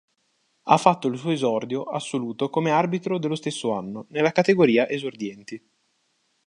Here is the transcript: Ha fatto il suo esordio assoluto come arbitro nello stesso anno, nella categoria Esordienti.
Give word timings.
Ha 0.63 0.77
fatto 0.77 1.07
il 1.09 1.19
suo 1.19 1.29
esordio 1.29 1.83
assoluto 1.83 2.49
come 2.49 2.71
arbitro 2.71 3.19
nello 3.19 3.35
stesso 3.35 3.71
anno, 3.77 4.07
nella 4.09 4.31
categoria 4.31 4.89
Esordienti. 4.89 5.63